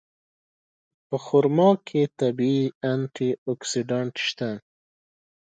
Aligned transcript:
په 1.07 1.17
خرما 1.25 1.69
کې 1.87 2.01
طبیعي 2.19 2.65
انټي 2.91 3.29
اکسېډنټ 3.51 4.13
شته. 4.27 4.49